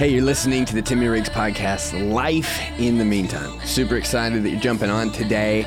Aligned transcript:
Hey, 0.00 0.08
you're 0.08 0.24
listening 0.24 0.64
to 0.64 0.74
the 0.74 0.80
Timmy 0.80 1.08
Riggs 1.08 1.28
podcast, 1.28 2.10
Life 2.10 2.58
in 2.78 2.96
the 2.96 3.04
Meantime. 3.04 3.60
Super 3.66 3.96
excited 3.96 4.42
that 4.42 4.48
you're 4.48 4.58
jumping 4.58 4.88
on 4.88 5.12
today. 5.12 5.66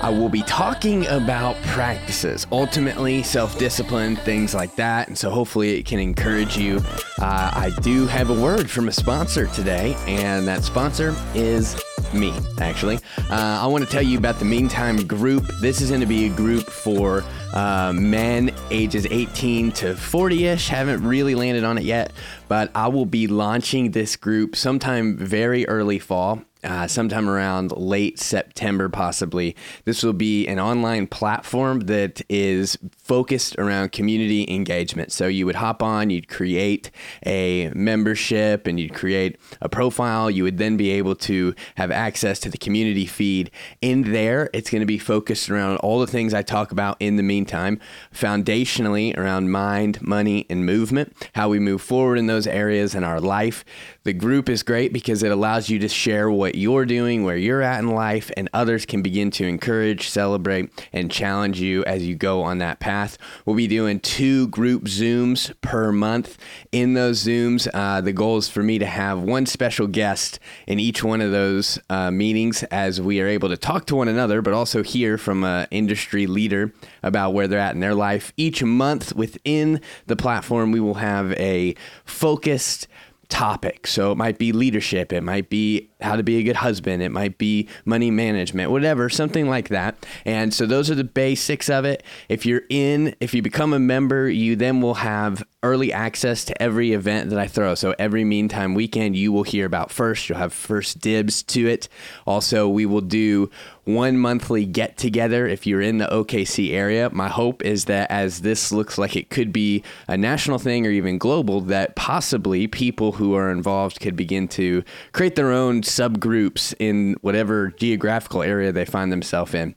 I 0.00 0.10
will 0.10 0.28
be 0.28 0.42
talking 0.42 1.04
about 1.08 1.56
practices, 1.62 2.46
ultimately 2.52 3.24
self 3.24 3.58
discipline, 3.58 4.14
things 4.14 4.54
like 4.54 4.76
that. 4.76 5.08
And 5.08 5.18
so 5.18 5.28
hopefully 5.28 5.76
it 5.76 5.86
can 5.86 5.98
encourage 5.98 6.56
you. 6.56 6.84
Uh, 7.18 7.50
I 7.52 7.72
do 7.82 8.06
have 8.06 8.30
a 8.30 8.40
word 8.40 8.70
from 8.70 8.86
a 8.86 8.92
sponsor 8.92 9.48
today, 9.48 9.96
and 10.06 10.46
that 10.46 10.62
sponsor 10.62 11.16
is 11.34 11.74
me, 12.14 12.32
actually. 12.58 12.96
Uh, 13.30 13.60
I 13.62 13.66
want 13.66 13.84
to 13.84 13.90
tell 13.90 14.02
you 14.02 14.18
about 14.18 14.38
the 14.38 14.44
Meantime 14.44 15.06
group. 15.06 15.46
This 15.60 15.80
is 15.80 15.90
going 15.90 16.00
to 16.00 16.06
be 16.06 16.26
a 16.26 16.30
group 16.30 16.64
for 16.64 17.24
uh, 17.52 17.92
men 17.94 18.52
ages 18.70 19.06
18 19.10 19.72
to 19.72 19.94
40 19.94 20.46
ish. 20.46 20.68
Haven't 20.68 21.02
really 21.02 21.34
landed 21.34 21.64
on 21.64 21.78
it 21.78 21.84
yet, 21.84 22.12
but 22.48 22.70
I 22.74 22.88
will 22.88 23.06
be 23.06 23.26
launching 23.26 23.90
this 23.90 24.16
group 24.16 24.56
sometime 24.56 25.16
very 25.16 25.66
early 25.68 25.98
fall 25.98 26.42
uh, 26.64 26.86
sometime 26.86 27.28
around 27.28 27.72
late 27.72 28.18
September, 28.18 28.88
possibly. 28.88 29.54
This 29.84 30.02
will 30.02 30.12
be 30.12 30.46
an 30.46 30.58
online 30.58 31.06
platform 31.06 31.80
that 31.80 32.22
is 32.28 32.78
focused 32.96 33.56
around 33.58 33.92
community 33.92 34.46
engagement. 34.48 35.12
So 35.12 35.26
you 35.26 35.46
would 35.46 35.56
hop 35.56 35.82
on, 35.82 36.10
you'd 36.10 36.28
create 36.28 36.90
a 37.26 37.70
membership, 37.74 38.66
and 38.66 38.80
you'd 38.80 38.94
create 38.94 39.38
a 39.60 39.68
profile. 39.68 40.30
You 40.30 40.44
would 40.44 40.58
then 40.58 40.76
be 40.76 40.90
able 40.92 41.14
to 41.16 41.54
have 41.76 41.90
access 41.90 42.40
to 42.40 42.50
the 42.50 42.58
community 42.58 43.06
feed. 43.06 43.50
In 43.80 44.12
there, 44.12 44.50
it's 44.52 44.70
going 44.70 44.80
to 44.80 44.86
be 44.86 44.98
focused 44.98 45.50
around 45.50 45.76
all 45.78 46.00
the 46.00 46.06
things 46.06 46.32
I 46.32 46.42
talk 46.42 46.72
about 46.72 46.96
in 47.00 47.16
the 47.16 47.22
meantime, 47.22 47.78
foundationally 48.12 49.16
around 49.16 49.50
mind, 49.50 50.00
money, 50.02 50.46
and 50.48 50.64
movement, 50.64 51.14
how 51.34 51.48
we 51.48 51.58
move 51.58 51.82
forward 51.82 52.18
in 52.18 52.26
those 52.26 52.46
areas 52.46 52.94
in 52.94 53.04
our 53.04 53.20
life. 53.20 53.64
The 54.04 54.12
group 54.12 54.48
is 54.48 54.62
great 54.62 54.92
because 54.92 55.22
it 55.22 55.32
allows 55.32 55.68
you 55.68 55.78
to 55.78 55.88
share 55.88 56.30
what 56.30 56.53
you're 56.56 56.84
doing, 56.84 57.24
where 57.24 57.36
you're 57.36 57.62
at 57.62 57.80
in 57.80 57.90
life, 57.90 58.30
and 58.36 58.48
others 58.52 58.86
can 58.86 59.02
begin 59.02 59.30
to 59.32 59.46
encourage, 59.46 60.08
celebrate, 60.08 60.70
and 60.92 61.10
challenge 61.10 61.60
you 61.60 61.84
as 61.84 62.06
you 62.06 62.14
go 62.14 62.42
on 62.42 62.58
that 62.58 62.80
path. 62.80 63.18
We'll 63.44 63.56
be 63.56 63.66
doing 63.66 64.00
two 64.00 64.48
group 64.48 64.84
Zooms 64.84 65.52
per 65.60 65.92
month. 65.92 66.38
In 66.72 66.94
those 66.94 67.24
Zooms, 67.24 67.68
uh, 67.72 68.00
the 68.00 68.12
goal 68.12 68.38
is 68.38 68.48
for 68.48 68.62
me 68.62 68.78
to 68.78 68.86
have 68.86 69.20
one 69.20 69.46
special 69.46 69.86
guest 69.86 70.38
in 70.66 70.78
each 70.78 71.02
one 71.02 71.20
of 71.20 71.30
those 71.30 71.78
uh, 71.90 72.10
meetings 72.10 72.62
as 72.64 73.00
we 73.00 73.20
are 73.20 73.26
able 73.26 73.48
to 73.48 73.56
talk 73.56 73.86
to 73.86 73.96
one 73.96 74.08
another, 74.08 74.42
but 74.42 74.52
also 74.52 74.82
hear 74.82 75.18
from 75.18 75.44
an 75.44 75.66
industry 75.70 76.26
leader 76.26 76.72
about 77.02 77.32
where 77.32 77.48
they're 77.48 77.58
at 77.58 77.74
in 77.74 77.80
their 77.80 77.94
life. 77.94 78.32
Each 78.36 78.62
month 78.62 79.14
within 79.14 79.80
the 80.06 80.16
platform, 80.16 80.72
we 80.72 80.80
will 80.80 80.94
have 80.94 81.32
a 81.32 81.74
focused, 82.04 82.86
topic. 83.34 83.88
So 83.88 84.12
it 84.12 84.14
might 84.14 84.38
be 84.38 84.52
leadership, 84.52 85.12
it 85.12 85.22
might 85.22 85.50
be 85.50 85.90
how 86.00 86.14
to 86.14 86.22
be 86.22 86.36
a 86.36 86.44
good 86.44 86.54
husband, 86.54 87.02
it 87.02 87.08
might 87.08 87.36
be 87.36 87.68
money 87.84 88.08
management, 88.08 88.70
whatever, 88.70 89.08
something 89.08 89.48
like 89.48 89.70
that. 89.70 90.06
And 90.24 90.54
so 90.54 90.66
those 90.66 90.88
are 90.88 90.94
the 90.94 91.02
basics 91.02 91.68
of 91.68 91.84
it. 91.84 92.04
If 92.28 92.46
you're 92.46 92.62
in, 92.70 93.16
if 93.18 93.34
you 93.34 93.42
become 93.42 93.72
a 93.72 93.80
member, 93.80 94.28
you 94.28 94.54
then 94.54 94.80
will 94.80 94.94
have 94.94 95.42
early 95.64 95.92
access 95.92 96.44
to 96.44 96.62
every 96.62 96.92
event 96.92 97.30
that 97.30 97.38
I 97.38 97.46
throw. 97.46 97.74
So 97.74 97.94
every 97.98 98.22
meantime 98.22 98.74
weekend 98.74 99.16
you 99.16 99.32
will 99.32 99.42
hear 99.42 99.64
about 99.64 99.90
first, 99.90 100.28
you'll 100.28 100.38
have 100.38 100.52
first 100.52 101.00
dibs 101.00 101.42
to 101.44 101.66
it. 101.66 101.88
Also, 102.26 102.68
we 102.68 102.84
will 102.84 103.00
do 103.00 103.50
one 103.84 104.18
monthly 104.18 104.66
get 104.66 104.96
together 104.96 105.46
if 105.46 105.66
you're 105.66 105.80
in 105.80 105.98
the 105.98 106.06
OKC 106.06 106.72
area. 106.72 107.08
My 107.10 107.28
hope 107.28 107.64
is 107.64 107.86
that 107.86 108.10
as 108.10 108.42
this 108.42 108.72
looks 108.72 108.98
like 108.98 109.16
it 109.16 109.30
could 109.30 109.52
be 109.52 109.82
a 110.06 110.16
national 110.16 110.58
thing 110.58 110.86
or 110.86 110.90
even 110.90 111.16
global, 111.18 111.62
that 111.62 111.96
possibly 111.96 112.66
people 112.66 113.12
who 113.12 113.34
are 113.34 113.50
involved 113.50 114.00
could 114.00 114.16
begin 114.16 114.48
to 114.48 114.84
create 115.12 115.34
their 115.34 115.50
own 115.50 115.80
subgroups 115.80 116.74
in 116.78 117.16
whatever 117.22 117.70
geographical 117.78 118.42
area 118.42 118.70
they 118.70 118.84
find 118.84 119.10
themselves 119.10 119.54
in. 119.54 119.74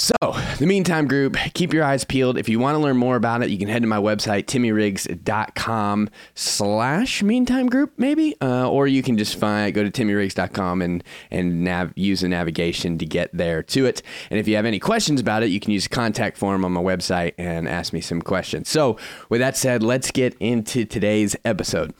So, 0.00 0.14
the 0.58 0.66
Meantime 0.66 1.08
Group, 1.08 1.36
keep 1.54 1.72
your 1.72 1.82
eyes 1.82 2.04
peeled. 2.04 2.38
If 2.38 2.48
you 2.48 2.60
want 2.60 2.76
to 2.76 2.78
learn 2.78 2.96
more 2.96 3.16
about 3.16 3.42
it, 3.42 3.50
you 3.50 3.58
can 3.58 3.66
head 3.66 3.82
to 3.82 3.88
my 3.88 3.96
website, 3.96 4.44
timmyriggs.com 4.44 6.08
slash 6.36 7.22
Meantime 7.24 7.66
Group, 7.66 7.94
maybe. 7.96 8.36
Uh, 8.40 8.70
or 8.70 8.86
you 8.86 9.02
can 9.02 9.18
just 9.18 9.36
find, 9.36 9.74
go 9.74 9.82
to 9.82 9.90
timmyriggs.com 9.90 10.82
and, 10.82 11.02
and 11.32 11.64
nav, 11.64 11.92
use 11.96 12.20
the 12.20 12.28
navigation 12.28 12.96
to 12.98 13.06
get 13.06 13.36
there 13.36 13.60
to 13.64 13.86
it. 13.86 14.02
And 14.30 14.38
if 14.38 14.46
you 14.46 14.54
have 14.54 14.66
any 14.66 14.78
questions 14.78 15.20
about 15.20 15.42
it, 15.42 15.48
you 15.48 15.58
can 15.58 15.72
use 15.72 15.88
the 15.88 15.94
contact 15.94 16.36
form 16.36 16.64
on 16.64 16.70
my 16.70 16.80
website 16.80 17.34
and 17.36 17.68
ask 17.68 17.92
me 17.92 18.00
some 18.00 18.22
questions. 18.22 18.68
So, 18.68 18.98
with 19.28 19.40
that 19.40 19.56
said, 19.56 19.82
let's 19.82 20.12
get 20.12 20.36
into 20.38 20.84
today's 20.84 21.34
episode. 21.44 21.92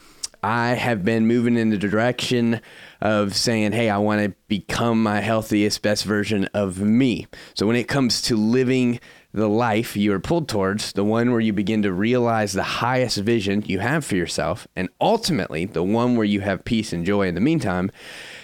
I 0.43 0.71
have 0.71 1.05
been 1.05 1.27
moving 1.27 1.57
in 1.57 1.71
the 1.71 1.77
direction 1.77 2.61
of 3.01 3.35
saying, 3.35 3.73
hey, 3.73 3.91
I 3.91 3.99
want 3.99 4.23
to 4.23 4.35
become 4.47 5.03
my 5.03 5.21
healthiest, 5.21 5.83
best 5.83 6.05
version 6.05 6.45
of 6.55 6.81
me. 6.81 7.27
So 7.55 7.67
when 7.67 7.77
it 7.77 7.89
comes 7.89 8.23
to 8.23 8.37
living 8.37 9.01
the 9.33 9.49
life 9.49 9.97
you 9.97 10.13
are 10.13 10.21
pulled 10.21 10.49
towards, 10.49 10.93
the 10.93 11.05
one 11.05 11.31
where 11.31 11.41
you 11.41 11.53
begin 11.53 11.83
to 11.83 11.93
realize 11.93 12.53
the 12.53 12.63
highest 12.63 13.19
vision 13.19 13.63
you 13.67 13.79
have 13.81 14.05
for 14.05 14.17
yourself, 14.17 14.67
and 14.75 14.89
ultimately 15.01 15.67
the 15.67 15.83
one 15.83 16.17
where 16.17 16.25
you 16.25 16.41
have 16.41 16.65
peace 16.65 16.93
and 16.93 17.05
joy 17.05 17.29
in 17.29 17.35
the 17.35 17.41
meantime, 17.41 17.91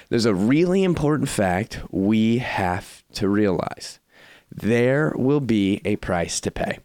there's 0.09 0.27
a 0.27 0.35
really 0.35 0.85
important 0.85 1.29
fact 1.29 1.81
we 1.91 2.39
have 2.39 3.03
to 3.15 3.29
realize. 3.29 3.99
There 4.51 5.13
will 5.17 5.41
be 5.41 5.81
a 5.85 5.97
price 5.97 6.41
to 6.43 6.51
pay. 6.51 6.79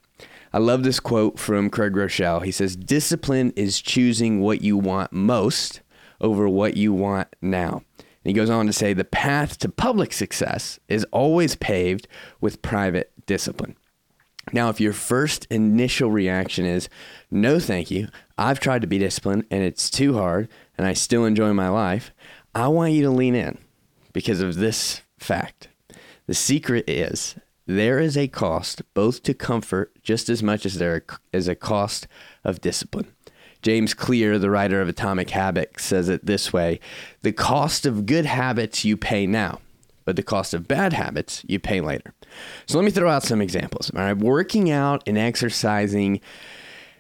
I 0.52 0.58
love 0.58 0.84
this 0.84 1.00
quote 1.00 1.38
from 1.38 1.70
Craig 1.70 1.94
Groeschel. 1.94 2.44
He 2.44 2.52
says, 2.52 2.76
Discipline 2.76 3.52
is 3.56 3.82
choosing 3.82 4.42
what 4.42 4.62
you 4.62 4.78
want 4.78 5.14
most 5.14 5.82
over 6.20 6.50
what 6.50 6.76
you 6.76 6.92
want 6.92 7.28
now. 7.42 7.84
And 8.00 8.06
he 8.24 8.34
goes 8.34 8.50
on 8.50 8.66
to 8.66 8.74
say, 8.74 8.94
The 8.94 9.04
path 9.04 9.60
to 9.60 9.70
public 9.70 10.12
success 10.12 10.80
is 10.88 11.06
always 11.12 11.56
paved 11.56 12.08
with 12.42 12.62
private 12.62 13.12
discipline. 13.28 13.76
Now, 14.52 14.70
if 14.70 14.82
your 14.82 14.94
first 14.94 15.46
initial 15.52 16.10
reaction 16.10 16.66
is, 16.66 16.90
No, 17.30 17.60
thank 17.60 17.92
you, 17.92 18.08
I've 18.38 18.60
tried 18.60 18.82
to 18.82 18.88
be 18.88 18.98
disciplined 18.98 19.46
and 19.52 19.64
it's 19.64 19.90
too 19.90 20.16
hard 20.16 20.50
and 20.78 20.88
I 20.88 20.94
still 20.94 21.26
enjoy 21.26 21.54
my 21.54 21.70
life, 21.70 22.12
I 22.56 22.70
want 22.70 22.94
you 22.94 23.04
to 23.04 23.12
lean 23.12 23.36
in 23.36 23.60
because 24.14 24.42
of 24.42 24.56
this 24.56 25.04
fact. 25.20 25.68
The 26.26 26.34
secret 26.34 26.90
is 26.90 27.36
there 27.70 28.00
is 28.00 28.18
a 28.18 28.28
cost 28.28 28.82
both 28.96 29.22
to 29.22 29.36
comfort 29.36 29.92
just 30.02 30.28
as 30.28 30.42
much 30.42 30.66
as 30.66 30.80
there 30.80 31.04
is 31.32 31.48
a 31.48 31.54
cost 31.54 32.08
of 32.44 32.62
discipline. 32.62 33.14
James 33.62 33.94
Clear, 33.94 34.40
the 34.40 34.50
writer 34.50 34.82
of 34.82 34.90
Atomic 34.90 35.30
Habits, 35.30 35.84
says 35.84 36.10
it 36.10 36.26
this 36.26 36.52
way 36.52 36.80
The 37.22 37.32
cost 37.32 37.86
of 37.86 38.08
good 38.08 38.26
habits 38.26 38.86
you 38.86 38.98
pay 38.98 39.28
now, 39.28 39.60
but 40.04 40.16
the 40.16 40.24
cost 40.24 40.56
of 40.56 40.68
bad 40.68 40.94
habits 40.94 41.44
you 41.48 41.60
pay 41.60 41.80
later. 41.80 42.16
So 42.66 42.80
let 42.80 42.86
me 42.86 42.90
throw 42.90 43.08
out 43.08 43.22
some 43.22 43.40
examples. 43.40 43.92
All 43.96 44.02
right, 44.02 44.18
working 44.18 44.72
out 44.72 45.04
and 45.06 45.16
exercising. 45.16 46.22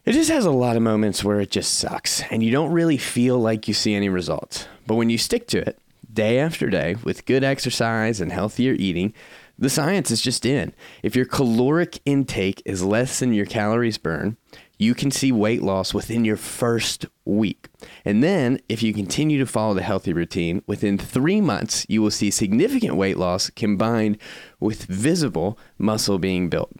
It 0.05 0.11
just 0.11 0.29
has 0.29 0.45
a 0.45 0.51
lot 0.51 0.75
of 0.75 0.83
moments 0.83 1.23
where 1.23 1.39
it 1.39 1.49
just 1.49 1.79
sucks 1.79 2.21
and 2.29 2.43
you 2.43 2.51
don't 2.51 2.71
really 2.71 2.97
feel 2.97 3.39
like 3.39 3.67
you 3.67 3.73
see 3.73 3.95
any 3.95 4.09
results. 4.09 4.67
But 4.85 4.95
when 4.95 5.09
you 5.09 5.17
stick 5.17 5.47
to 5.47 5.57
it 5.57 5.79
day 6.13 6.37
after 6.37 6.69
day 6.69 6.95
with 7.03 7.25
good 7.25 7.43
exercise 7.43 8.21
and 8.21 8.31
healthier 8.31 8.73
eating, 8.73 9.13
the 9.59 9.69
science 9.69 10.09
is 10.09 10.21
just 10.21 10.45
in. 10.45 10.73
If 11.03 11.15
your 11.15 11.25
caloric 11.25 11.99
intake 12.05 12.61
is 12.65 12.81
less 12.81 13.19
than 13.19 13.33
your 13.33 13.45
calories 13.45 13.97
burn, 13.97 14.37
you 14.77 14.95
can 14.95 15.11
see 15.11 15.33
weight 15.33 15.61
loss 15.61 15.93
within 15.93 16.23
your 16.23 16.37
first 16.37 17.05
week. 17.25 17.67
And 18.05 18.23
then, 18.23 18.61
if 18.69 18.81
you 18.81 18.93
continue 18.93 19.37
to 19.37 19.45
follow 19.45 19.73
the 19.73 19.81
healthy 19.81 20.13
routine, 20.13 20.63
within 20.65 20.97
three 20.97 21.41
months, 21.41 21.85
you 21.89 22.01
will 22.01 22.11
see 22.11 22.31
significant 22.31 22.95
weight 22.95 23.17
loss 23.17 23.49
combined 23.49 24.17
with 24.61 24.85
visible 24.85 25.59
muscle 25.77 26.17
being 26.17 26.49
built. 26.49 26.71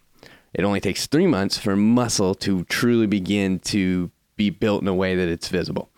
It 0.53 0.63
only 0.63 0.79
takes 0.79 1.05
three 1.05 1.27
months 1.27 1.57
for 1.57 1.75
muscle 1.75 2.33
to 2.35 2.63
truly 2.65 3.05
begin 3.05 3.59
to 3.59 4.09
be 4.37 4.49
built 4.49 4.81
in 4.81 4.87
a 4.87 4.93
way 4.93 5.15
that 5.15 5.27
it's 5.27 5.49
visible 5.49 5.91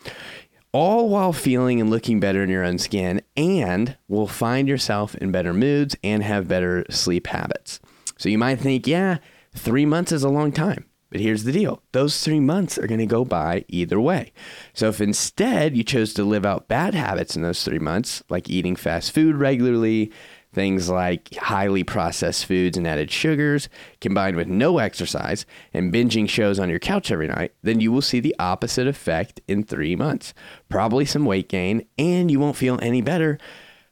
all 0.73 1.09
while 1.09 1.33
feeling 1.33 1.81
and 1.81 1.89
looking 1.89 2.19
better 2.19 2.43
in 2.43 2.49
your 2.49 2.63
own 2.63 2.77
skin, 2.77 3.21
and 3.35 3.97
will 4.07 4.27
find 4.27 4.67
yourself 4.67 5.15
in 5.15 5.31
better 5.31 5.53
moods 5.53 5.95
and 6.03 6.23
have 6.23 6.47
better 6.47 6.85
sleep 6.89 7.27
habits. 7.27 7.79
So 8.17 8.29
you 8.29 8.37
might 8.37 8.59
think, 8.59 8.87
yeah, 8.87 9.17
three 9.55 9.85
months 9.85 10.11
is 10.11 10.23
a 10.23 10.29
long 10.29 10.51
time. 10.51 10.85
But 11.11 11.19
here's 11.19 11.43
the 11.43 11.51
deal 11.51 11.83
those 11.91 12.23
three 12.23 12.39
months 12.39 12.77
are 12.77 12.87
going 12.87 12.99
to 12.99 13.05
go 13.05 13.25
by 13.25 13.65
either 13.67 13.99
way. 13.99 14.31
So 14.73 14.87
if 14.87 15.01
instead 15.01 15.75
you 15.75 15.83
chose 15.83 16.13
to 16.13 16.23
live 16.23 16.45
out 16.45 16.69
bad 16.69 16.93
habits 16.93 17.35
in 17.35 17.41
those 17.41 17.63
three 17.63 17.79
months, 17.79 18.23
like 18.29 18.49
eating 18.49 18.77
fast 18.77 19.11
food 19.11 19.35
regularly, 19.35 20.11
Things 20.53 20.89
like 20.89 21.33
highly 21.35 21.83
processed 21.83 22.45
foods 22.45 22.77
and 22.77 22.85
added 22.85 23.09
sugars, 23.09 23.69
combined 24.01 24.35
with 24.35 24.47
no 24.47 24.79
exercise 24.79 25.45
and 25.73 25.93
binging 25.93 26.27
shows 26.27 26.59
on 26.59 26.69
your 26.69 26.79
couch 26.79 27.09
every 27.09 27.27
night, 27.27 27.53
then 27.63 27.79
you 27.79 27.91
will 27.91 28.01
see 28.01 28.19
the 28.19 28.35
opposite 28.37 28.85
effect 28.85 29.39
in 29.47 29.63
three 29.63 29.95
months. 29.95 30.33
Probably 30.67 31.05
some 31.05 31.25
weight 31.25 31.47
gain, 31.47 31.85
and 31.97 32.29
you 32.29 32.39
won't 32.39 32.57
feel 32.57 32.79
any 32.81 33.01
better, 33.01 33.37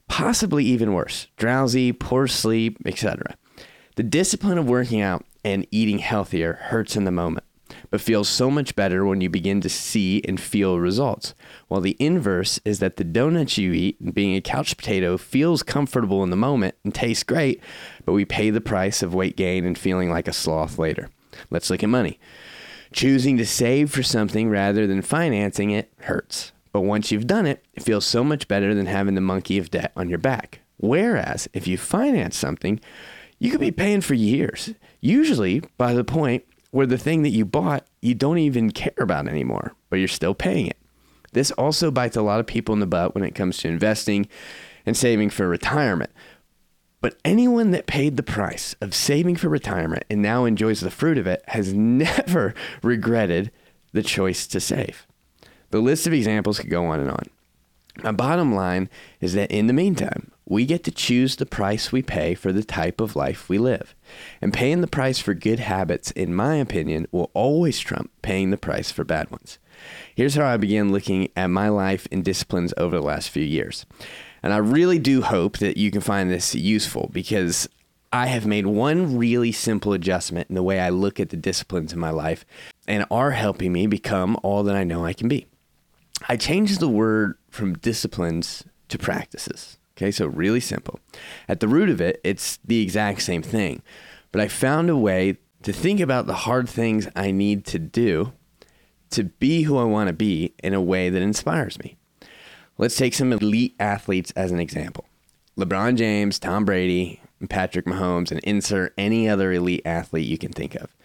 possibly 0.09 0.65
even 0.65 0.93
worse 0.93 1.27
drowsy, 1.37 1.93
poor 1.93 2.27
sleep, 2.27 2.77
etc. 2.85 3.37
The 3.95 4.03
discipline 4.03 4.57
of 4.57 4.67
working 4.67 4.99
out 4.99 5.23
and 5.45 5.65
eating 5.71 5.99
healthier 5.99 6.53
hurts 6.53 6.97
in 6.97 7.05
the 7.05 7.11
moment. 7.11 7.45
But 7.89 8.01
feels 8.01 8.29
so 8.29 8.51
much 8.51 8.75
better 8.75 9.05
when 9.05 9.21
you 9.21 9.29
begin 9.29 9.61
to 9.61 9.69
see 9.69 10.21
and 10.27 10.39
feel 10.39 10.79
results. 10.79 11.33
While 11.67 11.81
the 11.81 11.97
inverse 11.99 12.59
is 12.65 12.79
that 12.79 12.97
the 12.97 13.03
donuts 13.03 13.57
you 13.57 13.73
eat, 13.73 14.13
being 14.13 14.35
a 14.35 14.41
couch 14.41 14.77
potato, 14.77 15.17
feels 15.17 15.63
comfortable 15.63 16.23
in 16.23 16.29
the 16.29 16.35
moment 16.35 16.75
and 16.83 16.93
tastes 16.93 17.23
great, 17.23 17.61
but 18.05 18.13
we 18.13 18.25
pay 18.25 18.49
the 18.49 18.61
price 18.61 19.01
of 19.01 19.13
weight 19.13 19.35
gain 19.35 19.65
and 19.65 19.77
feeling 19.77 20.09
like 20.09 20.27
a 20.27 20.33
sloth 20.33 20.77
later. 20.77 21.09
Let's 21.49 21.69
look 21.69 21.83
at 21.83 21.89
money. 21.89 22.19
Choosing 22.91 23.37
to 23.37 23.45
save 23.45 23.91
for 23.91 24.03
something 24.03 24.49
rather 24.49 24.87
than 24.87 25.01
financing 25.01 25.69
it 25.71 25.91
hurts. 26.01 26.51
But 26.71 26.81
once 26.81 27.11
you've 27.11 27.27
done 27.27 27.45
it, 27.45 27.63
it 27.73 27.83
feels 27.83 28.05
so 28.05 28.23
much 28.23 28.47
better 28.47 28.73
than 28.73 28.85
having 28.85 29.15
the 29.15 29.21
monkey 29.21 29.57
of 29.57 29.71
debt 29.71 29.91
on 29.95 30.09
your 30.09 30.17
back. 30.17 30.61
Whereas 30.77 31.47
if 31.53 31.67
you 31.67 31.77
finance 31.77 32.37
something, 32.37 32.79
you 33.39 33.51
could 33.51 33.59
be 33.59 33.71
paying 33.71 34.01
for 34.01 34.13
years, 34.13 34.73
usually 35.01 35.61
by 35.77 35.93
the 35.93 36.03
point 36.03 36.45
where 36.71 36.85
the 36.85 36.97
thing 36.97 37.23
that 37.23 37.29
you 37.29 37.45
bought 37.45 37.85
you 38.01 38.13
don't 38.13 38.37
even 38.37 38.71
care 38.71 38.93
about 38.99 39.27
anymore, 39.27 39.73
but 39.89 39.97
you're 39.97 40.07
still 40.07 40.33
paying 40.33 40.67
it. 40.67 40.77
This 41.31 41.51
also 41.51 41.91
bites 41.91 42.17
a 42.17 42.21
lot 42.21 42.39
of 42.39 42.47
people 42.47 42.73
in 42.73 42.79
the 42.79 42.87
butt 42.87 43.13
when 43.13 43.23
it 43.23 43.35
comes 43.35 43.57
to 43.57 43.67
investing 43.67 44.27
and 44.85 44.97
saving 44.97 45.29
for 45.29 45.47
retirement. 45.47 46.11
But 47.01 47.15
anyone 47.23 47.71
that 47.71 47.87
paid 47.87 48.17
the 48.17 48.23
price 48.23 48.75
of 48.81 48.93
saving 48.93 49.37
for 49.37 49.47
retirement 49.47 50.03
and 50.09 50.21
now 50.21 50.45
enjoys 50.45 50.81
the 50.81 50.91
fruit 50.91 51.17
of 51.17 51.27
it 51.27 51.43
has 51.47 51.73
never 51.75 52.53
regretted 52.81 53.51
the 53.93 54.03
choice 54.03 54.47
to 54.47 54.59
save. 54.59 55.07
The 55.71 55.79
list 55.79 56.07
of 56.07 56.13
examples 56.13 56.59
could 56.59 56.69
go 56.69 56.85
on 56.85 56.99
and 56.99 57.11
on. 57.11 57.25
My 58.03 58.11
bottom 58.11 58.53
line 58.53 58.89
is 59.21 59.33
that 59.33 59.51
in 59.51 59.67
the 59.67 59.73
meantime, 59.73 60.31
we 60.49 60.65
get 60.65 60.83
to 60.83 60.91
choose 60.91 61.35
the 61.35 61.45
price 61.45 61.91
we 61.91 62.01
pay 62.01 62.33
for 62.33 62.51
the 62.51 62.63
type 62.63 62.99
of 62.99 63.15
life 63.15 63.47
we 63.47 63.59
live. 63.59 63.95
And 64.41 64.51
paying 64.51 64.81
the 64.81 64.87
price 64.87 65.19
for 65.19 65.35
good 65.35 65.59
habits, 65.59 66.09
in 66.11 66.33
my 66.33 66.55
opinion, 66.55 67.07
will 67.11 67.29
always 67.35 67.79
trump 67.79 68.11
paying 68.23 68.49
the 68.49 68.57
price 68.57 68.91
for 68.91 69.03
bad 69.03 69.29
ones. 69.29 69.59
Here's 70.15 70.35
how 70.35 70.45
I 70.45 70.57
began 70.57 70.91
looking 70.91 71.29
at 71.37 71.47
my 71.47 71.69
life 71.69 72.07
and 72.11 72.25
disciplines 72.25 72.73
over 72.77 72.95
the 72.95 73.05
last 73.05 73.29
few 73.29 73.43
years. 73.43 73.85
And 74.41 74.51
I 74.51 74.57
really 74.57 74.97
do 74.97 75.21
hope 75.21 75.59
that 75.59 75.77
you 75.77 75.91
can 75.91 76.01
find 76.01 76.31
this 76.31 76.55
useful 76.55 77.09
because 77.13 77.69
I 78.11 78.25
have 78.25 78.47
made 78.47 78.65
one 78.65 79.17
really 79.17 79.51
simple 79.51 79.93
adjustment 79.93 80.49
in 80.49 80.55
the 80.55 80.63
way 80.63 80.79
I 80.79 80.89
look 80.89 81.19
at 81.19 81.29
the 81.29 81.37
disciplines 81.37 81.93
in 81.93 81.99
my 81.99 82.09
life 82.09 82.43
and 82.87 83.05
are 83.11 83.31
helping 83.31 83.71
me 83.71 83.85
become 83.85 84.35
all 84.41 84.63
that 84.63 84.75
I 84.75 84.83
know 84.83 85.05
I 85.05 85.13
can 85.13 85.27
be. 85.27 85.45
I 86.27 86.35
changed 86.35 86.79
the 86.79 86.89
word 86.89 87.37
from 87.51 87.75
disciplines 87.75 88.63
to 88.87 88.97
practices. 88.97 89.78
Okay, 89.99 90.11
so 90.11 90.27
really 90.27 90.61
simple. 90.61 91.01
At 91.49 91.59
the 91.59 91.67
root 91.67 91.89
of 91.89 91.99
it, 91.99 92.21
it's 92.23 92.57
the 92.63 92.81
exact 92.81 93.21
same 93.21 93.41
thing. 93.41 93.81
But 94.31 94.39
I 94.39 94.47
found 94.47 94.89
a 94.89 94.95
way 94.95 95.39
to 95.63 95.73
think 95.73 95.99
about 95.99 96.25
the 96.25 96.35
hard 96.35 96.69
things 96.69 97.09
I 97.17 97.31
need 97.31 97.65
to 97.65 97.79
do 97.79 98.31
to 99.09 99.25
be 99.25 99.63
who 99.63 99.77
I 99.77 99.83
want 99.83 100.07
to 100.07 100.13
be 100.13 100.53
in 100.63 100.73
a 100.73 100.81
way 100.81 101.09
that 101.09 101.21
inspires 101.21 101.77
me. 101.79 101.97
Let's 102.77 102.95
take 102.95 103.13
some 103.13 103.33
elite 103.33 103.75
athletes 103.77 104.31
as 104.37 104.51
an 104.51 104.59
example 104.61 105.03
LeBron 105.57 105.97
James, 105.97 106.39
Tom 106.39 106.63
Brady, 106.63 107.19
Patrick 107.49 107.85
Mahomes, 107.85 108.31
and 108.31 108.39
insert 108.45 108.93
any 108.97 109.27
other 109.27 109.51
elite 109.51 109.81
athlete 109.83 110.27
you 110.27 110.37
can 110.37 110.53
think 110.53 110.75
of. 110.75 110.95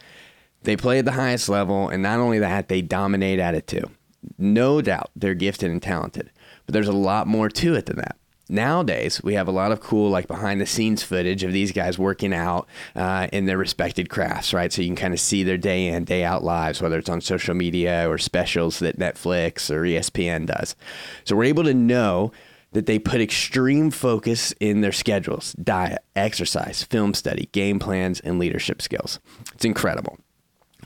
They 0.63 0.77
play 0.77 1.01
at 1.01 1.05
the 1.05 1.13
highest 1.13 1.49
level, 1.49 1.89
and 1.89 2.01
not 2.01 2.21
only 2.21 2.39
that, 2.39 2.69
they 2.69 2.81
dominate 2.81 3.41
at 3.41 3.57
it 3.57 3.67
too. 3.67 3.91
No 4.39 4.81
doubt 4.81 5.11
they're 5.17 5.35
gifted 5.35 5.73
and 5.73 5.83
talented, 5.83 6.31
but 6.65 6.75
there's 6.75 6.87
a 6.87 6.93
lot 6.93 7.27
more 7.27 7.49
to 7.49 7.75
it 7.75 7.87
than 7.87 7.97
that 7.97 8.17
nowadays 8.49 9.23
we 9.23 9.35
have 9.35 9.49
a 9.49 9.53
lot 9.53 9.73
of 9.73 9.81
cool 9.81 10.11
like 10.11 10.27
behind 10.27 10.61
the 10.61 10.67
scenes 10.67 11.03
footage 11.03 11.43
of 11.43 11.53
these 11.53 11.73
guys 11.73 11.99
working 11.99 12.33
out 12.35 12.69
uh, 12.95 13.29
in 13.33 13.47
their 13.47 13.59
respected 13.59 14.09
crafts 14.09 14.53
right? 14.53 14.73
So 14.73 14.83
you 14.83 14.89
can 14.89 14.97
kind 14.97 15.15
of 15.15 15.21
see 15.21 15.43
their 15.43 15.59
day 15.59 15.89
in 15.89 16.05
day 16.05 16.25
out 16.25 16.45
lives 16.45 16.81
whether 16.81 16.99
it's 16.99 17.09
on 17.09 17.21
social 17.21 17.55
media 17.55 18.09
or 18.09 18.19
specials 18.19 18.79
that 18.81 18.99
netflix 18.99 19.71
or 19.71 19.83
espn 19.83 20.47
does. 20.47 20.77
So 21.25 21.37
we're 21.37 21.45
able 21.45 21.65
to 21.65 21.75
know 21.75 22.33
that 22.73 22.87
they 22.87 22.99
put 22.99 23.21
extreme 23.21 23.91
focus 23.91 24.53
in 24.61 24.81
their 24.81 24.93
schedules 24.93 25.53
diet 25.55 26.05
exercise 26.17 26.83
film 26.83 27.15
study 27.15 27.49
game 27.53 27.79
plans 27.79 28.21
and 28.21 28.39
leadership 28.39 28.83
skills. 28.83 29.21
It's 29.55 29.65
incredible 29.65 30.19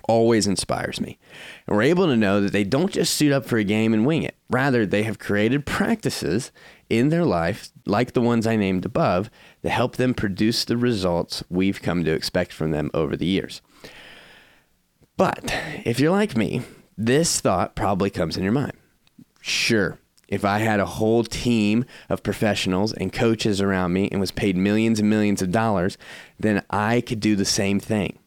always 0.08 0.48
inspires 0.48 1.00
me. 1.00 1.18
And 1.66 1.76
we're 1.76 1.82
able 1.84 2.06
to 2.06 2.16
know 2.16 2.40
that 2.40 2.52
they 2.52 2.64
don't 2.64 2.92
just 2.92 3.14
suit 3.14 3.30
up 3.30 3.44
for 3.44 3.58
a 3.58 3.64
game 3.64 3.94
and 3.94 4.04
wing 4.04 4.24
it. 4.24 4.34
Rather, 4.50 4.84
they 4.84 5.04
have 5.04 5.20
created 5.20 5.66
practices 5.66 6.50
in 6.90 7.10
their 7.10 7.24
life, 7.24 7.70
like 7.86 8.12
the 8.12 8.20
ones 8.20 8.46
I 8.46 8.56
named 8.56 8.84
above, 8.84 9.30
that 9.62 9.70
help 9.70 9.96
them 9.96 10.14
produce 10.14 10.64
the 10.64 10.76
results 10.76 11.44
we've 11.48 11.82
come 11.82 12.02
to 12.04 12.12
expect 12.12 12.52
from 12.52 12.72
them 12.72 12.90
over 12.94 13.16
the 13.16 13.26
years. 13.26 13.60
But 15.16 15.54
if 15.84 16.00
you're 16.00 16.10
like 16.10 16.36
me, 16.36 16.62
this 16.96 17.40
thought 17.40 17.76
probably 17.76 18.10
comes 18.10 18.36
in 18.36 18.42
your 18.42 18.52
mind. 18.52 18.72
Sure, 19.40 19.98
if 20.28 20.44
I 20.44 20.58
had 20.58 20.78
a 20.78 20.86
whole 20.86 21.24
team 21.24 21.84
of 22.08 22.22
professionals 22.22 22.92
and 22.92 23.12
coaches 23.12 23.60
around 23.60 23.92
me 23.92 24.08
and 24.10 24.20
was 24.20 24.30
paid 24.30 24.56
millions 24.56 25.00
and 25.00 25.08
millions 25.08 25.42
of 25.42 25.50
dollars, 25.50 25.98
then 26.38 26.62
I 26.70 27.00
could 27.00 27.20
do 27.20 27.34
the 27.34 27.44
same 27.44 27.80
thing. 27.80 28.18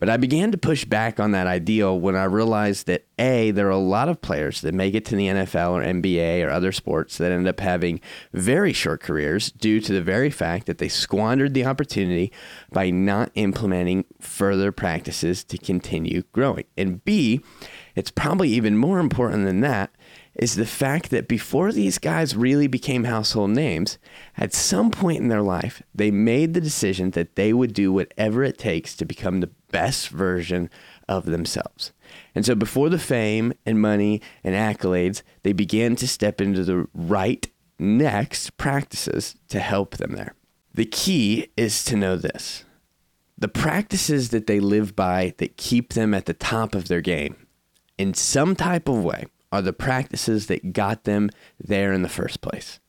But 0.00 0.08
I 0.08 0.16
began 0.16 0.50
to 0.50 0.58
push 0.58 0.86
back 0.86 1.20
on 1.20 1.32
that 1.32 1.46
ideal 1.46 2.00
when 2.00 2.16
I 2.16 2.24
realized 2.24 2.86
that 2.86 3.04
A, 3.18 3.50
there 3.50 3.68
are 3.68 3.70
a 3.70 3.76
lot 3.76 4.08
of 4.08 4.22
players 4.22 4.62
that 4.62 4.74
make 4.74 4.94
it 4.94 5.04
to 5.06 5.14
the 5.14 5.26
NFL 5.26 5.72
or 5.72 5.82
NBA 5.82 6.44
or 6.44 6.50
other 6.50 6.72
sports 6.72 7.18
that 7.18 7.30
end 7.30 7.46
up 7.46 7.60
having 7.60 8.00
very 8.32 8.72
short 8.72 9.02
careers 9.02 9.52
due 9.52 9.78
to 9.80 9.92
the 9.92 10.00
very 10.00 10.30
fact 10.30 10.66
that 10.66 10.78
they 10.78 10.88
squandered 10.88 11.52
the 11.52 11.66
opportunity 11.66 12.32
by 12.72 12.88
not 12.88 13.30
implementing 13.34 14.06
further 14.18 14.72
practices 14.72 15.44
to 15.44 15.58
continue 15.58 16.22
growing. 16.32 16.64
And 16.78 17.04
B, 17.04 17.42
it's 17.94 18.10
probably 18.10 18.48
even 18.48 18.78
more 18.78 19.00
important 19.00 19.44
than 19.44 19.60
that 19.60 19.90
is 20.40 20.56
the 20.56 20.64
fact 20.64 21.10
that 21.10 21.28
before 21.28 21.70
these 21.70 21.98
guys 21.98 22.34
really 22.34 22.66
became 22.66 23.04
household 23.04 23.50
names, 23.50 23.98
at 24.38 24.54
some 24.54 24.90
point 24.90 25.18
in 25.18 25.28
their 25.28 25.42
life, 25.42 25.82
they 25.94 26.10
made 26.10 26.54
the 26.54 26.62
decision 26.62 27.10
that 27.10 27.36
they 27.36 27.52
would 27.52 27.74
do 27.74 27.92
whatever 27.92 28.42
it 28.42 28.56
takes 28.56 28.96
to 28.96 29.04
become 29.04 29.40
the 29.40 29.50
best 29.70 30.08
version 30.08 30.70
of 31.06 31.26
themselves. 31.26 31.92
And 32.34 32.46
so 32.46 32.54
before 32.54 32.88
the 32.88 32.98
fame 32.98 33.52
and 33.66 33.82
money 33.82 34.22
and 34.42 34.54
accolades, 34.54 35.20
they 35.42 35.52
began 35.52 35.94
to 35.96 36.08
step 36.08 36.40
into 36.40 36.64
the 36.64 36.88
right 36.94 37.46
next 37.78 38.56
practices 38.56 39.36
to 39.48 39.60
help 39.60 39.98
them 39.98 40.12
there. 40.12 40.34
The 40.72 40.86
key 40.86 41.48
is 41.58 41.84
to 41.84 41.96
know 41.96 42.16
this 42.16 42.64
the 43.36 43.48
practices 43.48 44.30
that 44.30 44.46
they 44.46 44.60
live 44.60 44.96
by 44.96 45.34
that 45.38 45.58
keep 45.58 45.92
them 45.92 46.14
at 46.14 46.24
the 46.24 46.34
top 46.34 46.74
of 46.74 46.88
their 46.88 47.00
game 47.00 47.46
in 47.98 48.14
some 48.14 48.54
type 48.54 48.86
of 48.88 49.02
way 49.02 49.24
are 49.52 49.62
the 49.62 49.72
practices 49.72 50.46
that 50.46 50.72
got 50.72 51.04
them 51.04 51.30
there 51.58 51.92
in 51.92 52.02
the 52.02 52.08
first 52.08 52.40
place. 52.40 52.80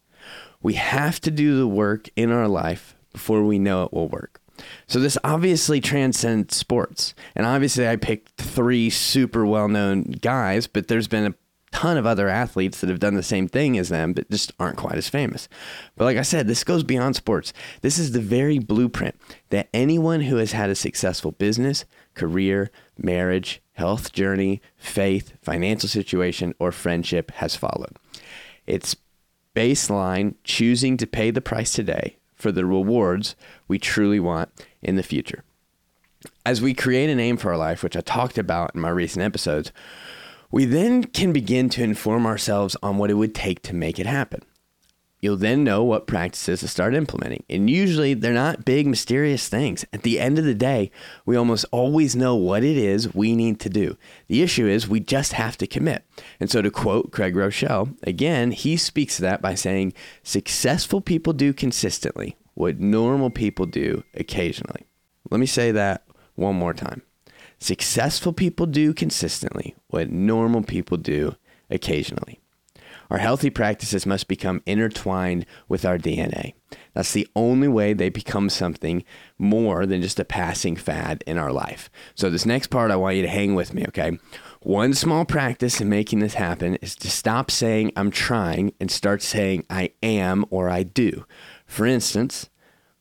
We 0.61 0.75
have 0.75 1.19
to 1.21 1.31
do 1.31 1.57
the 1.57 1.67
work 1.67 2.09
in 2.15 2.31
our 2.31 2.47
life 2.47 2.95
before 3.11 3.43
we 3.43 3.59
know 3.59 3.83
it 3.83 3.93
will 3.93 4.07
work. 4.07 4.39
So 4.87 4.99
this 4.99 5.17
obviously 5.23 5.81
transcends 5.81 6.55
sports. 6.55 7.15
And 7.35 7.45
obviously 7.45 7.87
I 7.87 7.95
picked 7.95 8.39
three 8.39 8.89
super 8.89 9.45
well-known 9.45 10.03
guys, 10.21 10.67
but 10.67 10.87
there's 10.87 11.07
been 11.07 11.25
a 11.25 11.35
ton 11.71 11.97
of 11.97 12.05
other 12.05 12.27
athletes 12.27 12.81
that 12.81 12.89
have 12.89 12.99
done 12.99 13.15
the 13.15 13.23
same 13.23 13.47
thing 13.47 13.77
as 13.77 13.89
them, 13.89 14.13
but 14.13 14.29
just 14.29 14.51
aren't 14.59 14.77
quite 14.77 14.95
as 14.95 15.09
famous. 15.09 15.47
But 15.95 16.05
like 16.05 16.17
I 16.17 16.21
said, 16.21 16.47
this 16.47 16.63
goes 16.63 16.83
beyond 16.83 17.15
sports. 17.15 17.53
This 17.81 17.97
is 17.97 18.11
the 18.11 18.19
very 18.19 18.59
blueprint 18.59 19.15
that 19.49 19.69
anyone 19.73 20.21
who 20.21 20.37
has 20.37 20.51
had 20.51 20.69
a 20.69 20.75
successful 20.75 21.31
business, 21.31 21.85
career, 22.13 22.71
marriage, 22.97 23.61
health 23.73 24.11
journey, 24.11 24.61
faith, 24.77 25.33
financial 25.41 25.89
situation, 25.89 26.53
or 26.59 26.71
friendship 26.71 27.31
has 27.31 27.55
followed. 27.55 27.97
It's 28.67 28.95
baseline 29.55 30.35
choosing 30.43 30.97
to 30.97 31.07
pay 31.07 31.31
the 31.31 31.41
price 31.41 31.73
today 31.73 32.17
for 32.35 32.51
the 32.51 32.65
rewards 32.65 33.35
we 33.67 33.79
truly 33.79 34.19
want 34.19 34.49
in 34.81 34.95
the 34.95 35.03
future. 35.03 35.43
As 36.45 36.61
we 36.61 36.73
create 36.73 37.09
a 37.09 37.15
name 37.15 37.37
for 37.37 37.51
our 37.51 37.57
life, 37.57 37.83
which 37.83 37.95
I 37.95 38.01
talked 38.01 38.37
about 38.37 38.75
in 38.75 38.81
my 38.81 38.89
recent 38.89 39.23
episodes, 39.23 39.71
we 40.51 40.65
then 40.65 41.05
can 41.05 41.31
begin 41.31 41.69
to 41.69 41.83
inform 41.83 42.25
ourselves 42.25 42.75
on 42.83 42.97
what 42.97 43.09
it 43.09 43.15
would 43.15 43.33
take 43.33 43.61
to 43.63 43.75
make 43.75 43.99
it 43.99 44.05
happen. 44.05 44.41
You'll 45.21 45.37
then 45.37 45.63
know 45.63 45.83
what 45.83 46.07
practices 46.07 46.61
to 46.61 46.67
start 46.67 46.95
implementing. 46.95 47.43
And 47.47 47.69
usually 47.69 48.15
they're 48.15 48.33
not 48.33 48.65
big, 48.65 48.87
mysterious 48.87 49.47
things. 49.47 49.85
At 49.93 50.01
the 50.01 50.19
end 50.19 50.39
of 50.39 50.45
the 50.45 50.55
day, 50.55 50.89
we 51.27 51.35
almost 51.35 51.63
always 51.71 52.15
know 52.15 52.35
what 52.35 52.63
it 52.63 52.75
is 52.75 53.13
we 53.13 53.35
need 53.35 53.59
to 53.59 53.69
do. 53.69 53.97
The 54.27 54.41
issue 54.41 54.65
is 54.65 54.87
we 54.87 54.99
just 54.99 55.33
have 55.33 55.57
to 55.59 55.67
commit. 55.67 56.03
And 56.39 56.49
so, 56.49 56.63
to 56.63 56.71
quote 56.71 57.11
Craig 57.11 57.35
Groeschel, 57.35 57.95
again, 58.01 58.49
he 58.49 58.75
speaks 58.77 59.17
to 59.17 59.21
that 59.21 59.43
by 59.43 59.53
saying, 59.53 59.93
Successful 60.23 61.01
people 61.01 61.33
do 61.33 61.53
consistently 61.53 62.35
what 62.55 62.79
normal 62.79 63.29
people 63.29 63.67
do 63.67 64.03
occasionally. 64.15 64.87
Let 65.29 65.39
me 65.39 65.45
say 65.45 65.71
that 65.71 66.03
one 66.33 66.55
more 66.55 66.73
time. 66.73 67.03
Successful 67.61 68.33
people 68.33 68.65
do 68.65 68.91
consistently 68.91 69.75
what 69.89 70.09
normal 70.09 70.63
people 70.63 70.97
do 70.97 71.35
occasionally. 71.69 72.39
Our 73.11 73.19
healthy 73.19 73.51
practices 73.51 74.03
must 74.07 74.27
become 74.27 74.63
intertwined 74.65 75.45
with 75.69 75.85
our 75.85 75.99
DNA. 75.99 76.55
That's 76.95 77.13
the 77.13 77.27
only 77.35 77.67
way 77.67 77.93
they 77.93 78.09
become 78.09 78.49
something 78.49 79.03
more 79.37 79.85
than 79.85 80.01
just 80.01 80.19
a 80.19 80.25
passing 80.25 80.75
fad 80.75 81.23
in 81.27 81.37
our 81.37 81.51
life. 81.51 81.91
So, 82.15 82.31
this 82.31 82.47
next 82.47 82.67
part, 82.67 82.89
I 82.89 82.95
want 82.95 83.17
you 83.17 83.21
to 83.21 83.27
hang 83.27 83.53
with 83.53 83.75
me, 83.75 83.85
okay? 83.89 84.17
One 84.61 84.95
small 84.95 85.23
practice 85.23 85.79
in 85.79 85.87
making 85.87 86.17
this 86.17 86.33
happen 86.33 86.77
is 86.77 86.95
to 86.95 87.11
stop 87.11 87.51
saying 87.51 87.91
I'm 87.95 88.09
trying 88.09 88.73
and 88.79 88.89
start 88.89 89.21
saying 89.21 89.67
I 89.69 89.91
am 90.01 90.45
or 90.49 90.67
I 90.67 90.81
do. 90.81 91.25
For 91.67 91.85
instance, 91.85 92.49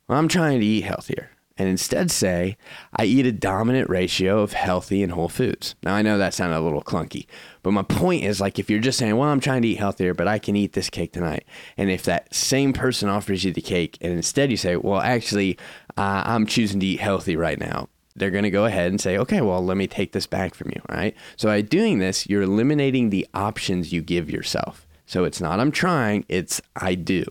I'm 0.07 0.29
trying 0.29 0.61
to 0.61 0.67
eat 0.67 0.85
healthier 0.85 1.31
and 1.61 1.69
instead 1.69 2.11
say, 2.11 2.57
I 2.97 3.05
eat 3.05 3.27
a 3.27 3.33
dominant 3.33 3.91
ratio 3.91 4.41
of 4.41 4.55
healthy 4.55 5.03
and 5.03 5.13
whole 5.13 5.29
foods. 5.29 5.75
Now, 5.83 5.95
I 5.95 6.01
know 6.01 6.17
that 6.17 6.33
sounded 6.33 6.57
a 6.57 6.61
little 6.65 6.81
clunky, 6.81 7.27
but 7.63 7.73
my 7.73 7.83
point 7.83 8.25
is 8.25 8.41
like 8.41 8.59
if 8.59 8.71
you're 8.71 8.81
just 8.81 8.99
saying, 8.99 9.15
well, 9.15 9.29
I'm 9.29 9.41
trying 9.41 9.61
to 9.61 9.69
eat 9.69 9.79
healthier, 9.79 10.15
but 10.15 10.27
I 10.27 10.39
can 10.39 10.57
eat 10.57 10.73
this 10.73 10.89
cake 10.89 11.13
tonight. 11.13 11.45
And 11.77 11.91
if 11.91 12.03
that 12.05 12.35
same 12.35 12.73
person 12.73 13.11
offers 13.11 13.45
you 13.45 13.53
the 13.53 13.61
cake 13.61 13.99
and 14.01 14.11
instead 14.11 14.51
you 14.51 14.57
say, 14.57 14.77
well, 14.77 15.03
actually, 15.03 15.59
uh, 15.99 16.23
I'm 16.25 16.47
choosing 16.47 16.81
to 16.81 16.87
eat 16.87 17.01
healthy 17.01 17.37
right 17.37 17.61
now, 17.61 17.91
they're 18.17 18.31
going 18.31 18.45
to 18.45 18.51
go 18.51 18.65
ahead 18.65 18.91
and 18.91 18.99
say, 18.99 19.19
okay, 19.19 19.43
well, 19.43 19.63
let 19.63 19.77
me 19.77 19.87
take 19.87 20.13
this 20.13 20.27
back 20.27 20.55
from 20.55 20.71
you, 20.75 20.81
right? 20.89 21.15
So 21.37 21.49
by 21.49 21.61
doing 21.61 21.99
this, 21.99 22.27
you're 22.27 22.41
eliminating 22.41 23.11
the 23.11 23.29
options 23.35 23.93
you 23.93 24.01
give 24.01 24.31
yourself. 24.31 24.87
So 25.05 25.25
it's 25.25 25.43
not 25.43 25.61
I'm 25.61 25.73
trying, 25.73 26.25
it's 26.31 26.63
I 26.75 26.95
do. 26.95 27.27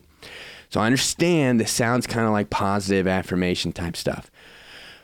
So 0.70 0.80
I 0.80 0.86
understand 0.86 1.60
this 1.60 1.72
sounds 1.72 2.06
kind 2.06 2.28
of 2.28 2.32
like 2.32 2.50
positive 2.50 3.08
affirmation 3.08 3.72
type 3.72 3.96
stuff. 3.96 4.30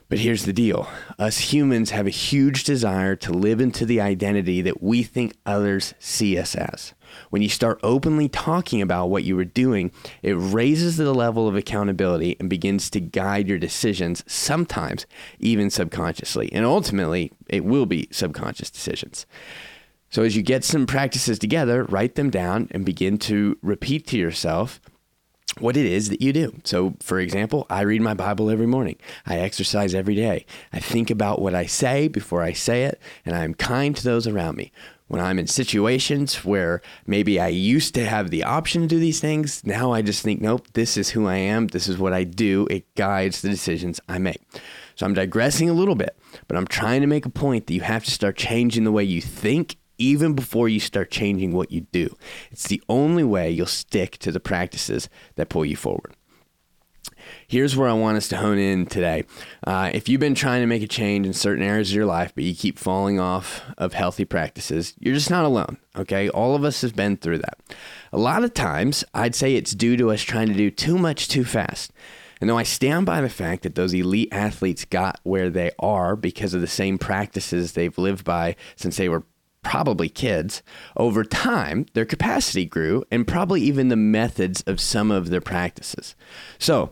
But 0.08 0.20
here's 0.20 0.46
the 0.46 0.54
deal 0.54 0.88
us 1.18 1.52
humans 1.52 1.90
have 1.90 2.06
a 2.06 2.12
huge 2.12 2.64
desire 2.64 3.16
to 3.18 3.32
live 3.32 3.60
into 3.60 3.86
the 3.86 4.00
identity 4.00 4.62
that 4.62 4.84
we 4.84 5.02
think 5.02 5.36
others 5.46 5.96
see 5.98 6.38
us 6.38 6.54
as. 6.54 6.94
When 7.32 7.42
you 7.42 7.50
start 7.50 7.80
openly 7.82 8.30
talking 8.30 8.82
about 8.82 9.10
what 9.10 9.24
you 9.24 9.36
were 9.36 9.46
doing, 9.46 9.92
it 10.22 10.34
raises 10.34 10.98
the 10.98 11.12
level 11.14 11.48
of 11.48 11.56
accountability 11.56 12.36
and 12.40 12.50
begins 12.50 12.90
to 12.92 13.00
guide 13.00 13.48
your 13.48 13.58
decisions, 13.58 14.24
sometimes 14.28 15.08
even 15.40 15.72
subconsciously. 15.72 16.52
And 16.54 16.66
ultimately, 16.66 17.32
it 17.48 17.66
will 17.66 17.88
be 17.88 18.08
subconscious 18.12 18.70
decisions. 18.70 19.26
So 20.12 20.22
as 20.22 20.36
you 20.36 20.44
get 20.44 20.64
some 20.64 20.86
practices 20.86 21.40
together, 21.40 21.84
write 21.86 22.14
them 22.14 22.30
down 22.30 22.68
and 22.72 22.86
begin 22.86 23.18
to 23.20 23.58
repeat 23.64 24.06
to 24.08 24.18
yourself 24.18 24.80
what 25.60 25.78
it 25.78 25.86
is 25.86 26.10
that 26.10 26.22
you 26.22 26.34
do. 26.34 26.54
So, 26.64 26.96
for 27.00 27.20
example, 27.20 27.66
I 27.70 27.82
read 27.82 28.02
my 28.02 28.14
Bible 28.14 28.50
every 28.50 28.66
morning. 28.66 28.98
I 29.26 29.38
exercise 29.38 29.96
every 29.96 30.16
day. 30.16 30.46
I 30.74 30.80
think 30.80 31.10
about 31.10 31.42
what 31.42 31.56
I 31.56 31.66
say 31.66 32.08
before 32.08 32.42
I 32.42 32.52
say 32.52 32.84
it, 32.84 33.00
and 33.26 33.36
I 33.36 33.44
am 33.44 33.54
kind 33.54 33.96
to 33.96 34.04
those 34.04 34.28
around 34.28 34.58
me. 34.58 34.72
When 35.08 35.22
I'm 35.22 35.38
in 35.38 35.48
situations 35.48 36.44
where 36.44 36.82
maybe 37.06 37.40
I 37.40 37.50
used 37.50 37.94
to 37.94 38.06
have 38.06 38.32
the 38.32 38.44
option 38.44 38.82
to 38.82 38.88
do 38.88 39.00
these 39.00 39.20
things, 39.20 39.64
now 39.64 39.92
I 39.92 40.02
just 40.02 40.24
think, 40.24 40.42
nope, 40.42 40.68
this 40.74 40.98
is 40.98 41.10
who 41.10 41.28
I 41.28 41.36
am. 41.36 41.68
This 41.68 41.88
is 41.88 42.00
what 42.00 42.12
I 42.12 42.24
do. 42.24 42.68
It 42.72 42.94
guides 42.96 43.42
the 43.42 43.50
decisions 43.50 44.02
I 44.10 44.18
make. 44.18 44.42
So 44.96 45.06
I'm 45.06 45.14
digressing 45.14 45.70
a 45.70 45.74
little 45.74 45.96
bit, 45.96 46.18
but 46.48 46.58
I'm 46.58 46.66
trying 46.66 47.02
to 47.02 47.08
make 47.08 47.26
a 47.26 47.30
point 47.30 47.68
that 47.68 47.74
you 47.74 47.82
have 47.82 48.04
to 48.06 48.12
start 48.12 48.36
changing 48.36 48.84
the 48.84 48.92
way 48.92 49.04
you 49.04 49.22
think 49.22 49.78
even 49.98 50.34
before 50.34 50.70
you 50.70 50.80
start 50.80 51.12
changing 51.12 51.54
what 51.54 51.72
you 51.72 51.82
do. 51.82 52.16
It's 52.52 52.68
the 52.68 52.82
only 52.90 53.24
way 53.24 53.52
you'll 53.52 53.66
stick 53.68 54.18
to 54.20 54.32
the 54.32 54.40
practices 54.40 55.10
that 55.36 55.50
pull 55.50 55.66
you 55.66 55.76
forward. 55.76 56.16
Here's 57.48 57.76
where 57.76 57.90
I 57.90 57.94
want 57.94 58.18
us 58.18 58.28
to 58.30 58.38
hone 58.38 58.58
in 58.58 58.86
today. 58.86 59.24
Uh, 59.66 59.92
if 59.94 60.10
you've 60.10 60.20
been 60.20 60.36
trying 60.36 60.62
to 60.62 60.68
make 60.68 60.84
a 60.84 60.88
change 60.88 61.26
in 61.26 61.34
certain 61.34 61.64
areas 61.64 61.90
of 61.90 61.96
your 61.96 62.06
life, 62.06 62.34
but 62.36 62.44
you 62.44 62.56
keep 62.56 62.78
falling 62.78 63.20
off 63.20 63.62
of 63.78 63.94
healthy 63.94 64.26
practices, 64.26 64.94
you're 65.00 65.14
just 65.14 65.30
not 65.30 65.46
alone. 65.46 65.78
Okay. 65.96 66.30
All 66.30 66.56
of 66.56 66.64
us 66.64 66.82
have 66.82 66.96
been 66.96 67.18
through 67.18 67.40
that. 67.40 67.60
A 68.12 68.18
lot 68.18 68.44
of 68.44 68.54
times, 68.54 69.04
I'd 69.14 69.36
say 69.36 69.56
it's 69.56 69.72
due 69.72 69.98
to 69.98 70.12
us 70.12 70.22
trying 70.22 70.48
to 70.48 70.54
do 70.54 70.70
too 70.72 70.98
much 70.98 71.28
too 71.28 71.46
fast. 71.46 71.92
And 72.42 72.50
though 72.50 72.58
I 72.58 72.64
stand 72.64 73.06
by 73.06 73.22
the 73.22 73.30
fact 73.30 73.64
that 73.64 73.76
those 73.76 73.94
elite 73.94 74.30
athletes 74.32 74.86
got 74.86 75.20
where 75.24 75.50
they 75.50 75.72
are 75.80 76.16
because 76.16 76.54
of 76.54 76.62
the 76.62 76.68
same 76.68 76.98
practices 76.98 77.72
they've 77.72 77.98
lived 77.98 78.26
by 78.26 78.56
since 78.76 78.98
they 78.98 79.08
were 79.08 79.24
probably 79.66 80.08
kids, 80.08 80.64
over 80.96 81.26
time, 81.26 81.88
their 81.94 82.06
capacity 82.06 82.66
grew 82.66 83.04
and 83.12 83.28
probably 83.28 83.62
even 83.62 83.90
the 83.90 83.96
methods 83.98 84.62
of 84.68 84.80
some 84.80 85.12
of 85.12 85.30
their 85.30 85.42
practices. 85.42 86.16
So, 86.60 86.92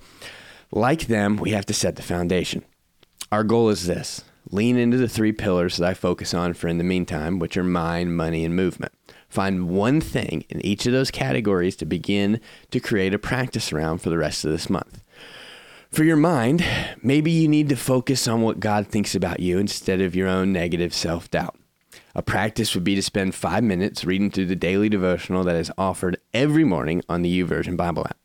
like 0.72 1.08
them, 1.08 1.38
we 1.38 1.52
have 1.52 1.68
to 1.68 1.74
set 1.74 1.96
the 1.96 2.02
foundation. 2.02 2.66
Our 3.32 3.44
goal 3.44 3.70
is 3.70 3.88
this 3.88 4.24
lean 4.52 4.78
into 4.78 4.98
the 4.98 5.08
three 5.08 5.32
pillars 5.32 5.78
that 5.78 5.88
I 5.88 5.94
focus 5.94 6.34
on 6.34 6.54
for 6.54 6.68
in 6.68 6.80
the 6.80 6.84
meantime, 6.84 7.40
which 7.40 7.56
are 7.56 7.64
mind, 7.64 8.18
money, 8.18 8.44
and 8.44 8.56
movement. 8.56 8.92
Find 9.30 9.70
one 9.70 10.02
thing 10.02 10.44
in 10.50 10.64
each 10.66 10.86
of 10.86 10.92
those 10.92 11.10
categories 11.10 11.76
to 11.78 11.86
begin 11.86 12.42
to 12.72 12.80
create 12.80 13.14
a 13.14 13.20
practice 13.20 13.72
around 13.72 14.00
for 14.00 14.10
the 14.10 14.18
rest 14.18 14.46
of 14.46 14.52
this 14.52 14.70
month. 14.70 15.04
For 15.92 16.04
your 16.04 16.18
mind, 16.18 16.66
maybe 17.02 17.32
you 17.32 17.48
need 17.48 17.70
to 17.70 17.76
focus 17.76 18.28
on 18.28 18.42
what 18.42 18.60
God 18.60 18.88
thinks 18.88 19.16
about 19.16 19.40
you 19.40 19.60
instead 19.60 20.02
of 20.02 20.16
your 20.16 20.28
own 20.28 20.52
negative 20.52 20.94
self 20.94 21.30
doubt. 21.32 21.56
A 22.16 22.22
practice 22.22 22.76
would 22.76 22.84
be 22.84 22.94
to 22.94 23.02
spend 23.02 23.34
five 23.34 23.64
minutes 23.64 24.06
reading 24.06 24.30
through 24.30 24.46
the 24.46 24.56
daily 24.56 24.88
devotional 24.88 25.44
that 25.46 25.56
is 25.56 25.72
offered 25.80 26.20
every 26.32 26.64
morning 26.64 27.02
on 27.10 27.24
the 27.24 27.42
YouVersion 27.42 27.76
Bible 27.76 28.06
app. 28.06 28.18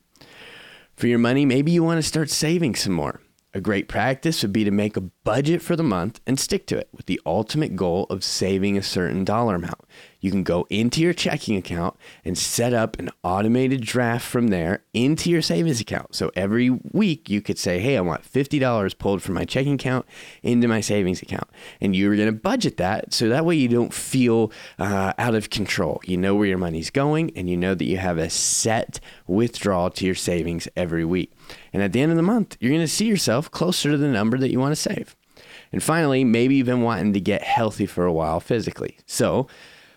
For 0.95 1.07
your 1.07 1.19
money, 1.19 1.47
maybe 1.47 1.73
you 1.73 1.83
want 1.83 1.97
to 1.97 2.07
start 2.07 2.29
saving 2.29 2.75
some 2.75 2.93
more. 2.93 3.23
A 3.55 3.63
great 3.63 3.89
practice 3.89 4.43
would 4.43 4.53
be 4.53 4.65
to 4.65 4.71
make 4.71 4.99
a 4.99 5.01
budget 5.01 5.63
for 5.63 5.75
the 5.75 5.83
month 5.83 6.21
and 6.27 6.39
stick 6.39 6.67
to 6.67 6.77
it 6.77 6.91
with 6.93 7.07
the 7.07 7.19
ultimate 7.25 7.77
goal 7.77 8.05
of 8.11 8.23
saving 8.23 8.77
a 8.77 8.83
certain 8.83 9.25
dollar 9.25 9.55
amount. 9.55 9.81
You 10.21 10.31
can 10.31 10.43
go 10.43 10.67
into 10.69 11.01
your 11.01 11.13
checking 11.13 11.57
account 11.57 11.97
and 12.25 12.37
set 12.37 12.73
up 12.73 12.99
an 12.99 13.11
automated 13.23 13.83
draft 13.83 14.27
from 14.27 14.49
there 14.49 14.83
into 14.93 15.31
your 15.31 15.43
savings 15.43 15.81
account. 15.81 16.15
So 16.15 16.31
every 16.35 16.71
week 16.71 17.31
you 17.31 17.41
could 17.41 17.59
say, 17.59 17.79
Hey, 17.79 17.97
I 17.97 18.01
want 18.01 18.23
$50 18.23 18.99
pulled 18.99 19.23
from 19.23 19.35
my 19.35 19.45
checking 19.45 19.75
account 19.75 20.07
into 20.43 20.69
my 20.69 20.81
savings 20.81 21.23
account. 21.23 21.49
And 21.81 21.95
you're 21.95 22.17
going 22.17 22.27
to 22.27 22.33
budget 22.33 22.77
that 22.79 23.13
so 23.13 23.29
that 23.29 23.45
way 23.45 23.57
you 23.57 23.69
don't 23.69 23.95
feel 23.95 24.51
uh, 24.79 25.13
out 25.19 25.35
of 25.35 25.51
control. 25.51 26.01
You 26.05 26.17
know 26.17 26.35
where 26.35 26.47
your 26.47 26.59
money's 26.59 26.91
going 26.91 27.31
and 27.37 27.49
you 27.49 27.57
know 27.57 27.75
that 27.75 27.85
you 27.85 27.99
have 27.99 28.19
a 28.19 28.31
set 28.31 29.01
withdrawal 29.27 29.91
to 29.91 30.07
your 30.07 30.15
savings 30.15 30.69
every 30.77 31.05
week. 31.05 31.33
And 31.73 31.83
at 31.83 31.93
the 31.93 32.01
end 32.01 32.11
of 32.11 32.17
the 32.17 32.23
month, 32.23 32.57
you're 32.61 32.73
going 32.73 32.81
to 32.81 32.89
see 32.89 33.07
yourself 33.07 33.51
closer 33.51 33.91
to 33.91 33.97
the 33.97 34.09
number 34.09 34.39
that 34.39 34.51
you 34.51 34.59
want 34.59 34.73
to 34.73 34.77
save. 34.77 35.17
And 35.73 35.83
finally, 35.83 36.25
maybe 36.25 36.57
you've 36.57 36.67
been 36.67 36.83
wanting 36.83 37.13
to 37.13 37.21
get 37.21 37.43
healthy 37.43 37.87
for 37.87 38.05
a 38.05 38.13
while 38.13 38.41
physically. 38.41 38.99
So, 39.07 39.47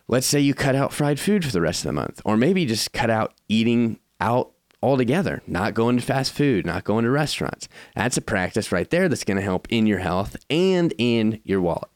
let's 0.08 0.27
say 0.27 0.39
you 0.39 0.53
cut 0.53 0.75
out 0.75 0.93
fried 0.93 1.20
food 1.20 1.46
for 1.46 1.51
the 1.51 1.62
rest 1.62 1.81
of 1.81 1.89
the 1.89 1.93
month, 1.93 2.22
or 2.25 2.38
maybe 2.38 2.65
just 2.65 2.93
cut 2.93 3.10
out 3.10 3.34
eating 3.48 4.00
out 4.20 4.51
altogether, 4.84 5.41
not 5.48 5.74
going 5.74 5.98
to 5.98 6.03
fast 6.03 6.34
food, 6.34 6.65
not 6.65 6.84
going 6.84 7.05
to 7.05 7.12
restaurants. 7.12 7.67
That's 7.96 8.17
a 8.17 8.22
practice 8.22 8.72
right 8.72 8.89
there 8.89 9.08
that's 9.08 9.24
going 9.24 9.38
to 9.38 9.43
help 9.43 9.67
in 9.70 9.86
your 9.86 10.00
health 10.00 10.36
and 10.50 10.93
in 10.98 11.39
your 11.43 11.62
wallet. 11.62 11.89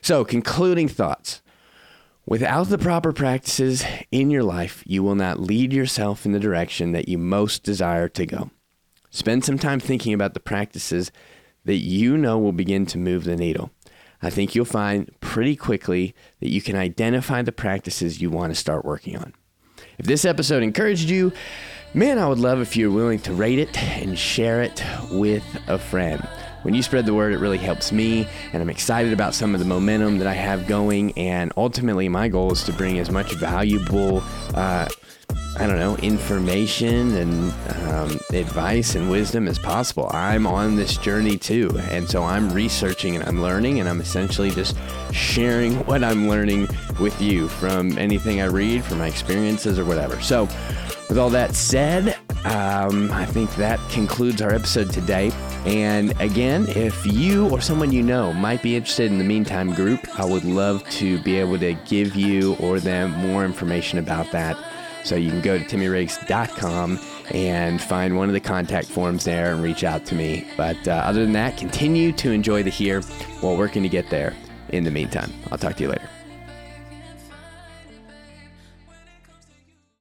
So, 0.00 0.24
concluding 0.24 0.88
thoughts. 0.88 1.42
Without 2.26 2.68
the 2.68 2.76
proper 2.76 3.14
practices 3.14 3.82
in 4.12 4.30
your 4.30 4.42
life, 4.42 4.84
you 4.86 5.02
will 5.02 5.14
not 5.14 5.40
lead 5.40 5.72
yourself 5.72 6.26
in 6.26 6.32
the 6.32 6.38
direction 6.38 6.92
that 6.92 7.08
you 7.08 7.16
most 7.16 7.62
desire 7.62 8.06
to 8.10 8.26
go. 8.26 8.50
Spend 9.08 9.46
some 9.46 9.58
time 9.58 9.80
thinking 9.80 10.12
about 10.12 10.34
the 10.34 10.40
practices 10.40 11.10
that 11.64 11.76
you 11.76 12.18
know 12.18 12.38
will 12.38 12.52
begin 12.52 12.84
to 12.84 12.98
move 12.98 13.24
the 13.24 13.34
needle. 13.34 13.70
I 14.20 14.30
think 14.30 14.54
you'll 14.54 14.64
find 14.64 15.10
pretty 15.20 15.56
quickly 15.56 16.14
that 16.40 16.50
you 16.50 16.60
can 16.60 16.76
identify 16.76 17.42
the 17.42 17.52
practices 17.52 18.20
you 18.20 18.30
want 18.30 18.52
to 18.52 18.58
start 18.58 18.84
working 18.84 19.16
on. 19.16 19.34
If 19.98 20.06
this 20.06 20.24
episode 20.24 20.62
encouraged 20.62 21.08
you, 21.08 21.32
man, 21.94 22.18
I 22.18 22.28
would 22.28 22.38
love 22.38 22.60
if 22.60 22.76
you're 22.76 22.90
willing 22.90 23.20
to 23.20 23.32
rate 23.32 23.58
it 23.58 23.80
and 23.82 24.18
share 24.18 24.62
it 24.62 24.82
with 25.10 25.44
a 25.68 25.78
friend. 25.78 26.26
When 26.62 26.74
you 26.74 26.82
spread 26.82 27.06
the 27.06 27.14
word, 27.14 27.32
it 27.32 27.38
really 27.38 27.58
helps 27.58 27.92
me, 27.92 28.28
and 28.52 28.60
I'm 28.60 28.68
excited 28.68 29.12
about 29.12 29.32
some 29.34 29.54
of 29.54 29.60
the 29.60 29.66
momentum 29.66 30.18
that 30.18 30.26
I 30.26 30.34
have 30.34 30.66
going. 30.66 31.16
And 31.16 31.52
ultimately, 31.56 32.08
my 32.08 32.28
goal 32.28 32.52
is 32.52 32.64
to 32.64 32.72
bring 32.72 32.98
as 32.98 33.10
much 33.10 33.32
valuable 33.34 34.22
uh, 34.54 34.88
I 35.56 35.66
don't 35.66 35.78
know, 35.78 35.96
information 35.96 37.16
and 37.16 37.52
um, 37.88 38.20
advice 38.32 38.94
and 38.94 39.10
wisdom 39.10 39.48
as 39.48 39.58
possible. 39.58 40.10
I'm 40.12 40.46
on 40.46 40.76
this 40.76 40.96
journey 40.96 41.36
too. 41.36 41.70
And 41.90 42.08
so 42.08 42.22
I'm 42.22 42.52
researching 42.52 43.16
and 43.16 43.24
I'm 43.24 43.42
learning, 43.42 43.80
and 43.80 43.88
I'm 43.88 44.00
essentially 44.00 44.50
just 44.50 44.76
sharing 45.12 45.74
what 45.86 46.04
I'm 46.04 46.28
learning 46.28 46.68
with 47.00 47.20
you 47.20 47.48
from 47.48 47.96
anything 47.98 48.40
I 48.40 48.46
read, 48.46 48.84
from 48.84 48.98
my 48.98 49.08
experiences, 49.08 49.78
or 49.78 49.84
whatever. 49.84 50.20
So, 50.20 50.48
with 51.08 51.16
all 51.18 51.30
that 51.30 51.54
said, 51.54 52.18
um, 52.44 53.10
I 53.10 53.24
think 53.24 53.54
that 53.56 53.80
concludes 53.90 54.42
our 54.42 54.52
episode 54.52 54.90
today. 54.90 55.32
And 55.64 56.18
again, 56.20 56.66
if 56.68 57.04
you 57.04 57.48
or 57.48 57.60
someone 57.60 57.92
you 57.92 58.02
know 58.02 58.32
might 58.32 58.62
be 58.62 58.76
interested 58.76 59.10
in 59.10 59.18
the 59.18 59.24
Meantime 59.24 59.74
group, 59.74 60.00
I 60.18 60.24
would 60.24 60.44
love 60.44 60.88
to 60.90 61.18
be 61.22 61.36
able 61.36 61.58
to 61.58 61.74
give 61.86 62.14
you 62.14 62.54
or 62.56 62.78
them 62.78 63.10
more 63.12 63.44
information 63.44 63.98
about 63.98 64.30
that. 64.32 64.56
So 65.04 65.16
you 65.16 65.30
can 65.30 65.40
go 65.40 65.58
to 65.58 65.64
timmyriggs.com 65.64 66.98
and 67.30 67.80
find 67.80 68.16
one 68.16 68.28
of 68.28 68.34
the 68.34 68.40
contact 68.40 68.88
forms 68.88 69.24
there 69.24 69.52
and 69.52 69.62
reach 69.62 69.84
out 69.84 70.04
to 70.06 70.14
me. 70.14 70.46
But 70.56 70.86
uh, 70.86 70.92
other 70.92 71.22
than 71.22 71.32
that, 71.32 71.56
continue 71.56 72.12
to 72.12 72.30
enjoy 72.30 72.62
the 72.62 72.70
here 72.70 73.02
while 73.40 73.56
working 73.56 73.82
to 73.82 73.88
get 73.88 74.10
there 74.10 74.34
in 74.70 74.84
the 74.84 74.90
meantime. 74.90 75.32
I'll 75.50 75.58
talk 75.58 75.76
to 75.76 75.82
you 75.82 75.90
later. 75.90 76.08